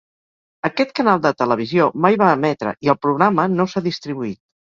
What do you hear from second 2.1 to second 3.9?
va emetre i el programa no s'ha